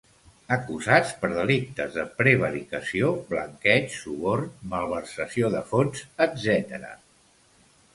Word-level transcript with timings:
Acusats 0.55 1.11
per 1.25 1.29
delictes 1.35 1.93
de 1.99 2.05
prevaricació, 2.23 3.13
blanqueig, 3.29 3.95
suborn, 4.01 4.51
malversació 4.75 5.57
de 5.59 5.67
fons, 5.75 6.07
etc. 6.31 6.95